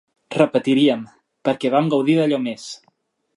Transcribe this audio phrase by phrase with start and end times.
[0.35, 1.03] Repetiríem,
[1.49, 2.65] perquè vam gaudir d'allò més!